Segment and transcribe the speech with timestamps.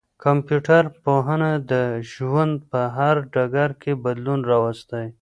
[0.23, 1.73] کمپيوټر پوهنه د
[2.11, 5.05] ژوند په هر ډګر کي بدلون راوستی.